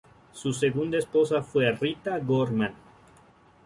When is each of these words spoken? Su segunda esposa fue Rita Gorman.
Su 0.33 0.51
segunda 0.51 0.97
esposa 0.97 1.43
fue 1.43 1.71
Rita 1.73 2.17
Gorman. 2.17 2.73